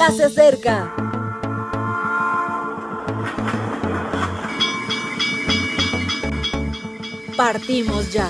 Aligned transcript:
ya 0.00 0.10
se 0.12 0.24
acerca. 0.24 0.94
Partimos 7.36 8.10
ya. 8.10 8.26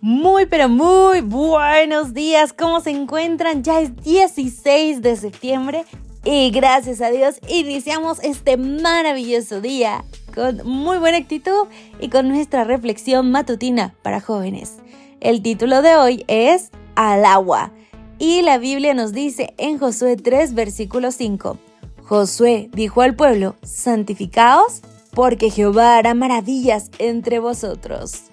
Muy 0.00 0.46
pero 0.46 0.68
muy 0.68 1.20
buenos 1.20 2.12
días, 2.12 2.52
¿cómo 2.52 2.80
se 2.80 2.90
encuentran? 2.90 3.62
Ya 3.62 3.80
es 3.80 3.94
16 4.02 5.00
de 5.00 5.14
septiembre 5.14 5.84
y 6.24 6.50
gracias 6.50 7.00
a 7.00 7.10
Dios 7.10 7.38
iniciamos 7.48 8.18
este 8.24 8.56
maravilloso 8.56 9.60
día 9.60 10.04
con 10.34 10.66
muy 10.66 10.98
buena 10.98 11.18
actitud 11.18 11.66
y 12.00 12.08
con 12.08 12.28
nuestra 12.28 12.64
reflexión 12.64 13.30
matutina 13.30 13.94
para 14.02 14.20
jóvenes. 14.20 14.76
El 15.20 15.42
título 15.42 15.82
de 15.82 15.96
hoy 15.96 16.24
es 16.28 16.70
Al 16.94 17.24
agua 17.24 17.72
y 18.18 18.42
la 18.42 18.58
Biblia 18.58 18.94
nos 18.94 19.12
dice 19.12 19.54
en 19.58 19.78
Josué 19.78 20.16
3 20.16 20.54
versículo 20.54 21.10
5, 21.10 21.58
Josué 22.02 22.68
dijo 22.72 23.02
al 23.02 23.14
pueblo, 23.14 23.56
santificaos 23.62 24.82
porque 25.14 25.50
Jehová 25.50 25.96
hará 25.96 26.14
maravillas 26.14 26.90
entre 26.98 27.38
vosotros. 27.38 28.24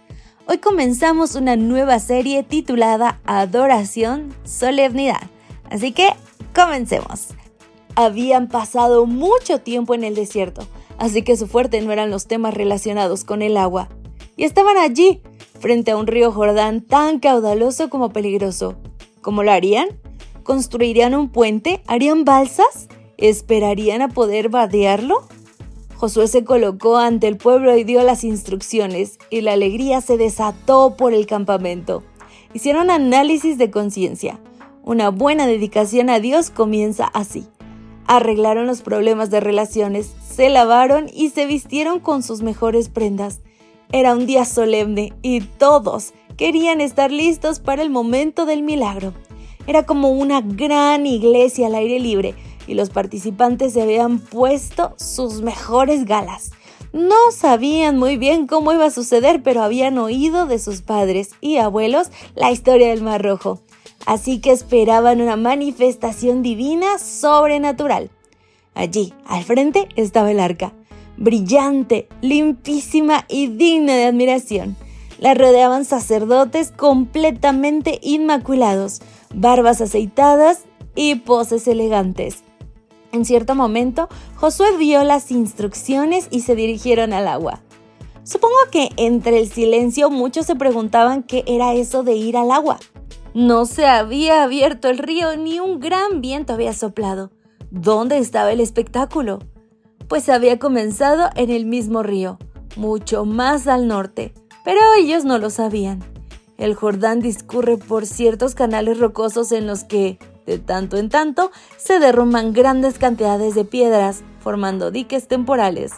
Hoy 0.48 0.60
comenzamos 0.60 1.36
una 1.36 1.56
nueva 1.58 2.00
serie 2.00 2.44
titulada 2.44 3.20
Adoración, 3.26 4.34
Solemnidad. 4.46 5.22
Así 5.70 5.92
que 5.92 6.10
comencemos. 6.56 7.30
Habían 7.96 8.48
pasado 8.48 9.06
mucho 9.06 9.60
tiempo 9.60 9.94
en 9.94 10.04
el 10.04 10.16
desierto, 10.16 10.68
así 10.98 11.22
que 11.22 11.38
su 11.38 11.48
fuerte 11.48 11.82
no 11.82 11.92
eran 11.92 12.12
los 12.12 12.28
temas 12.28 12.54
relacionados 12.54 13.24
con 13.24 13.42
el 13.42 13.58
agua. 13.58 13.90
Y 14.36 14.44
estaban 14.44 14.78
allí, 14.78 15.22
frente 15.60 15.92
a 15.92 15.98
un 15.98 16.08
río 16.08 16.32
Jordán 16.32 16.82
tan 16.82 17.20
caudaloso 17.20 17.90
como 17.90 18.10
peligroso. 18.10 18.76
¿Cómo 19.22 19.44
lo 19.44 19.52
harían? 19.52 19.88
¿Construirían 20.44 21.16
un 21.16 21.30
puente? 21.30 21.82
¿Harían 21.88 22.24
balsas? 22.24 22.88
¿Esperarían 23.18 24.02
a 24.02 24.10
poder 24.10 24.50
vadearlo? 24.50 25.28
Josué 25.98 26.28
se 26.28 26.44
colocó 26.44 26.98
ante 26.98 27.28
el 27.28 27.38
pueblo 27.38 27.76
y 27.76 27.84
dio 27.84 28.04
las 28.04 28.24
instrucciones, 28.24 29.18
y 29.32 29.42
la 29.42 29.54
alegría 29.54 30.00
se 30.00 30.18
desató 30.18 30.96
por 30.96 31.14
el 31.14 31.26
campamento. 31.26 32.04
Hicieron 32.54 32.92
análisis 32.92 33.58
de 33.58 33.72
conciencia. 33.72 34.40
Una 34.84 35.10
buena 35.10 35.48
dedicación 35.48 36.12
a 36.12 36.20
Dios 36.20 36.52
comienza 36.52 37.06
así. 37.06 37.48
Arreglaron 38.06 38.68
los 38.68 38.84
problemas 38.84 39.32
de 39.32 39.40
relaciones, 39.40 40.14
se 40.38 40.50
lavaron 40.50 41.10
y 41.12 41.30
se 41.30 41.48
vistieron 41.48 42.00
con 42.00 42.22
sus 42.22 42.44
mejores 42.44 42.90
prendas. 42.90 43.40
Era 43.92 44.14
un 44.14 44.28
día 44.28 44.46
solemne 44.46 45.14
y 45.24 45.42
todos 45.42 46.14
querían 46.38 46.80
estar 46.80 47.12
listos 47.12 47.60
para 47.60 47.82
el 47.82 47.90
momento 47.90 48.46
del 48.46 48.62
milagro. 48.62 49.16
Era 49.66 49.88
como 49.88 50.12
una 50.12 50.42
gran 50.42 51.08
iglesia 51.08 51.66
al 51.66 51.74
aire 51.74 52.00
libre, 52.00 52.36
y 52.68 52.76
los 52.76 52.92
participantes 52.92 53.74
se 53.74 53.82
habían 53.82 54.20
puesto 54.20 54.94
sus 54.98 55.42
mejores 55.42 56.06
galas. 56.06 56.52
No 56.94 57.16
sabían 57.32 57.98
muy 57.98 58.18
bien 58.18 58.46
cómo 58.46 58.72
iba 58.74 58.86
a 58.86 58.92
suceder, 58.92 59.42
pero 59.42 59.64
habían 59.64 59.98
oído 59.98 60.46
de 60.46 60.60
sus 60.60 60.84
padres 60.84 61.32
y 61.42 61.58
abuelos 61.58 62.12
la 62.36 62.52
historia 62.52 62.90
del 62.90 63.02
Mar 63.02 63.24
Rojo. 63.24 63.60
Así 64.06 64.40
que 64.40 64.52
esperaban 64.52 65.20
una 65.20 65.36
manifestación 65.36 66.44
divina 66.44 67.00
sobrenatural. 67.00 68.12
Allí, 68.78 69.12
al 69.26 69.44
frente, 69.44 69.90
estaba 69.96 70.30
el 70.30 70.40
arca, 70.40 70.72
brillante, 71.18 72.08
limpísima 72.22 73.26
y 73.28 73.48
digna 73.48 73.96
de 73.96 74.06
admiración. 74.06 74.78
La 75.18 75.34
rodeaban 75.34 75.84
sacerdotes 75.84 76.72
completamente 76.78 78.00
inmaculados, 78.04 79.02
barbas 79.34 79.82
aceitadas 79.82 80.66
y 80.96 81.16
poses 81.16 81.68
elegantes. 81.68 82.44
En 83.12 83.26
cierto 83.26 83.56
momento, 83.56 84.10
Josué 84.36 84.78
vio 84.78 85.04
las 85.04 85.32
instrucciones 85.32 86.28
y 86.30 86.42
se 86.42 86.54
dirigieron 86.54 87.14
al 87.14 87.28
agua. 87.28 87.62
Supongo 88.24 88.58
que 88.72 88.90
entre 88.96 89.40
el 89.40 89.50
silencio 89.50 90.12
muchos 90.12 90.46
se 90.46 90.56
preguntaban 90.56 91.24
qué 91.24 91.44
era 91.48 91.74
eso 91.74 92.04
de 92.04 92.16
ir 92.16 92.38
al 92.38 92.52
agua. 92.52 92.78
No 93.34 93.66
se 93.66 93.88
había 93.88 94.44
abierto 94.44 94.88
el 94.88 95.00
río 95.00 95.36
ni 95.36 95.60
un 95.60 95.80
gran 95.80 96.22
viento 96.22 96.54
había 96.54 96.74
soplado. 96.74 97.32
¿Dónde 97.72 98.18
estaba 98.18 98.54
el 98.54 98.62
espectáculo? 98.62 99.40
Pues 100.08 100.30
había 100.30 100.58
comenzado 100.58 101.30
en 101.36 101.50
el 101.50 101.66
mismo 101.66 102.02
río, 102.02 102.38
mucho 102.78 103.26
más 103.26 103.68
al 103.68 103.88
norte, 103.88 104.34
pero 104.64 104.80
ellos 104.98 105.26
no 105.26 105.38
lo 105.38 105.50
sabían. 105.50 106.02
El 106.58 106.76
Jordán 106.76 107.20
discurre 107.20 107.78
por 107.78 108.06
ciertos 108.06 108.56
canales 108.56 109.00
rocosos 109.00 109.52
en 109.52 109.68
los 109.68 109.84
que, 109.84 110.18
de 110.46 110.60
tanto 110.60 110.96
en 110.96 111.10
tanto, 111.10 111.52
se 111.76 112.00
derrumban 112.00 112.54
grandes 112.54 112.98
cantidades 112.98 113.54
de 113.54 113.66
piedras, 113.66 114.24
formando 114.40 114.90
diques 114.90 115.28
temporales. 115.28 115.92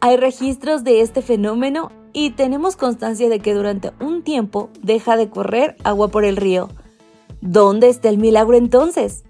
Hay 0.00 0.16
registros 0.16 0.82
de 0.82 1.02
este 1.02 1.20
fenómeno 1.20 1.92
y 2.14 2.30
tenemos 2.30 2.74
constancia 2.76 3.28
de 3.28 3.40
que 3.40 3.52
durante 3.52 3.92
un 4.00 4.22
tiempo 4.22 4.70
deja 4.82 5.18
de 5.18 5.28
correr 5.28 5.76
agua 5.84 6.08
por 6.08 6.24
el 6.24 6.38
río. 6.38 6.70
¿Dónde 7.42 7.90
está 7.90 8.08
el 8.08 8.16
milagro 8.16 8.56
entonces? 8.56 9.25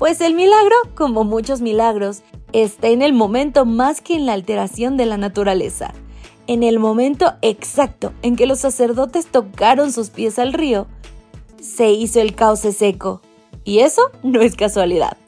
Pues 0.00 0.22
el 0.22 0.32
milagro, 0.34 0.74
como 0.94 1.24
muchos 1.24 1.60
milagros, 1.60 2.22
está 2.54 2.88
en 2.88 3.02
el 3.02 3.12
momento 3.12 3.66
más 3.66 4.00
que 4.00 4.14
en 4.14 4.24
la 4.24 4.32
alteración 4.32 4.96
de 4.96 5.04
la 5.04 5.18
naturaleza. 5.18 5.92
En 6.46 6.62
el 6.62 6.78
momento 6.78 7.34
exacto 7.42 8.14
en 8.22 8.34
que 8.34 8.46
los 8.46 8.60
sacerdotes 8.60 9.26
tocaron 9.26 9.92
sus 9.92 10.08
pies 10.08 10.38
al 10.38 10.54
río, 10.54 10.86
se 11.60 11.90
hizo 11.90 12.18
el 12.18 12.34
cauce 12.34 12.72
seco, 12.72 13.20
y 13.62 13.80
eso 13.80 14.00
no 14.22 14.40
es 14.40 14.56
casualidad. 14.56 15.18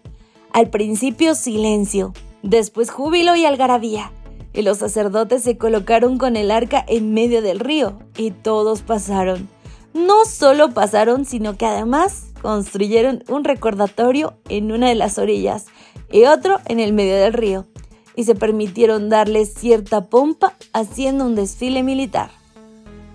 Al 0.55 0.71
principio 0.71 1.35
silencio, 1.35 2.15
después 2.43 2.91
júbilo 2.91 3.37
y 3.37 3.45
algarabía. 3.45 4.11
Y 4.55 4.63
los 4.63 4.79
sacerdotes 4.79 5.43
se 5.43 5.59
colocaron 5.59 6.17
con 6.17 6.35
el 6.35 6.51
arca 6.51 6.83
en 6.89 7.13
medio 7.13 7.43
del 7.43 7.61
río 7.61 7.99
y 8.17 8.31
todos 8.31 8.81
pasaron. 8.81 9.51
No 9.95 10.25
solo 10.25 10.71
pasaron, 10.71 11.25
sino 11.25 11.57
que 11.57 11.67
además 11.67 12.27
construyeron 12.41 13.25
un 13.29 13.45
recordatorio 13.45 14.35
en 14.49 14.73
una 14.73 14.89
de 14.89 14.95
las 14.95 15.19
orillas 15.19 15.67
y 16.11 16.25
otro 16.25 16.59
en 16.67 16.81
el 16.81 16.93
medio 16.93 17.17
del 17.17 17.33
río. 17.33 17.67
Y 18.15 18.25
se 18.25 18.35
permitieron 18.35 19.09
darle 19.09 19.47
cierta 19.47 20.03
pompa 20.03 20.55
haciendo 20.73 21.25
un 21.25 21.35
desfile 21.35 21.83
militar. 21.83 22.31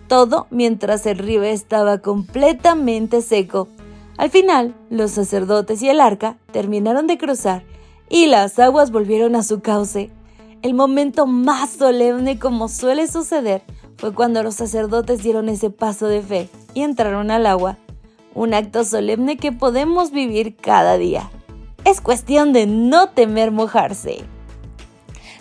Todo 0.07 0.47
mientras 0.49 1.05
el 1.05 1.17
río 1.17 1.43
estaba 1.43 1.99
completamente 1.99 3.21
seco 3.21 3.67
al 4.17 4.31
final, 4.31 4.73
los 4.89 5.11
sacerdotes 5.11 5.81
y 5.83 5.89
el 5.89 6.01
arca 6.01 6.37
terminaron 6.51 7.05
de 7.05 7.19
cruzar 7.19 7.63
y 8.09 8.25
las 8.25 8.57
aguas 8.57 8.91
volvieron 8.91 9.35
a 9.35 9.43
su 9.43 9.61
cauce. 9.61 10.09
El 10.63 10.73
momento 10.73 11.27
más 11.27 11.69
solemne 11.69 12.39
como 12.39 12.67
suele 12.67 13.07
suceder 13.07 13.61
fue 13.97 14.13
cuando 14.13 14.43
los 14.43 14.55
sacerdotes 14.55 15.23
dieron 15.23 15.49
ese 15.49 15.69
paso 15.69 16.07
de 16.07 16.21
fe 16.21 16.49
y 16.73 16.83
entraron 16.83 17.31
al 17.31 17.45
agua. 17.45 17.77
Un 18.33 18.53
acto 18.53 18.83
solemne 18.83 19.37
que 19.37 19.51
podemos 19.51 20.11
vivir 20.11 20.55
cada 20.55 20.97
día. 20.97 21.29
Es 21.83 22.01
cuestión 22.01 22.53
de 22.53 22.67
no 22.67 23.09
temer 23.09 23.51
mojarse. 23.51 24.19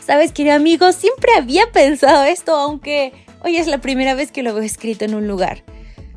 Sabes, 0.01 0.33
querido 0.33 0.55
amigo, 0.55 0.93
siempre 0.93 1.33
había 1.37 1.71
pensado 1.73 2.25
esto, 2.25 2.55
aunque 2.55 3.13
hoy 3.45 3.57
es 3.57 3.67
la 3.67 3.79
primera 3.79 4.15
vez 4.15 4.33
que 4.33 4.43
lo 4.43 4.55
veo 4.55 4.63
escrito 4.63 5.05
en 5.05 5.15
un 5.15 5.29
lugar. 5.29 5.65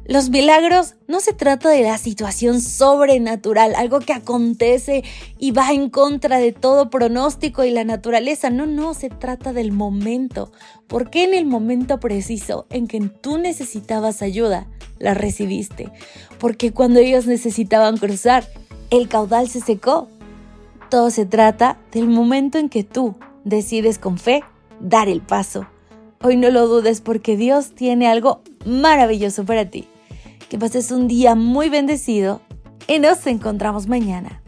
Los 0.09 0.31
milagros 0.31 0.95
no 1.07 1.19
se 1.19 1.33
trata 1.33 1.69
de 1.69 1.83
la 1.83 1.99
situación 1.99 2.61
sobrenatural, 2.61 3.75
algo 3.75 3.99
que 3.99 4.13
acontece 4.13 5.03
y 5.37 5.51
va 5.51 5.71
en 5.71 5.91
contra 5.91 6.39
de 6.39 6.51
todo 6.51 6.89
pronóstico 6.89 7.63
y 7.63 7.69
la 7.69 7.83
naturaleza. 7.83 8.49
No, 8.49 8.65
no, 8.65 8.95
se 8.95 9.11
trata 9.11 9.53
del 9.53 9.71
momento. 9.71 10.51
¿Por 10.87 11.11
qué 11.11 11.25
en 11.25 11.35
el 11.35 11.45
momento 11.45 11.99
preciso 11.99 12.65
en 12.71 12.87
que 12.87 12.99
tú 13.01 13.37
necesitabas 13.37 14.23
ayuda, 14.23 14.65
la 14.97 15.13
recibiste? 15.13 15.91
Porque 16.39 16.71
cuando 16.71 16.99
ellos 16.99 17.27
necesitaban 17.27 17.97
cruzar, 17.97 18.47
el 18.89 19.09
caudal 19.09 19.47
se 19.47 19.61
secó. 19.61 20.07
Todo 20.89 21.11
se 21.11 21.27
trata 21.27 21.77
del 21.91 22.07
momento 22.07 22.57
en 22.57 22.69
que 22.69 22.83
tú 22.83 23.13
decides 23.43 23.99
con 23.99 24.17
fe 24.17 24.43
dar 24.79 25.07
el 25.07 25.21
paso. 25.21 25.67
Hoy 26.23 26.35
no 26.35 26.49
lo 26.49 26.65
dudes 26.65 26.99
porque 26.99 27.37
Dios 27.37 27.75
tiene 27.75 28.07
algo 28.07 28.41
maravilloso 28.65 29.45
para 29.45 29.69
ti 29.69 29.87
que 30.49 30.57
pases 30.57 30.91
un 30.91 31.07
día 31.07 31.35
muy 31.35 31.69
bendecido 31.69 32.41
y 32.87 32.99
nos 32.99 33.25
encontramos 33.27 33.87
mañana. 33.87 34.41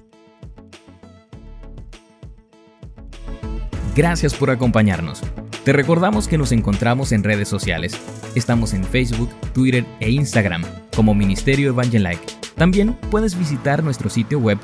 Gracias 3.95 4.33
por 4.33 4.49
acompañarnos. 4.49 5.21
Te 5.63 5.71
recordamos 5.73 6.27
que 6.27 6.39
nos 6.39 6.51
encontramos 6.51 7.11
en 7.11 7.23
redes 7.23 7.47
sociales. 7.47 7.95
Estamos 8.35 8.73
en 8.73 8.83
Facebook, 8.83 9.29
Twitter 9.53 9.85
e 9.99 10.09
Instagram 10.09 10.63
como 10.95 11.13
Ministerio 11.13 11.69
Evangelike. 11.69 12.25
También 12.55 12.97
puedes 13.11 13.37
visitar 13.37 13.83
nuestro 13.83 14.09
sitio 14.09 14.39
web 14.39 14.57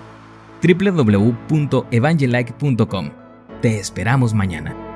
www.evangelike.com. 0.63 3.11
Te 3.61 3.79
esperamos 3.79 4.33
mañana. 4.33 4.86